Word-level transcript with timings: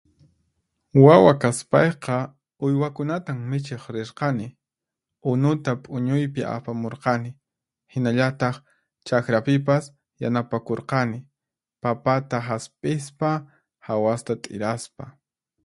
Wawa 1.05 1.33
kaspayqa, 1.41 2.15
uywakunatan 2.65 3.39
michiq 3.49 3.83
rirqani, 3.95 4.47
unuta 5.31 5.71
p'uñuypi 5.83 6.41
apamurqani, 6.55 7.29
hinallataq 7.93 8.55
chaqrapipas 9.07 9.85
yanapakurqani, 10.21 11.19
papata 11.81 12.37
hasp'ispa, 12.47 13.29
hawasta 13.87 14.33
t'iraspa. 14.43 15.03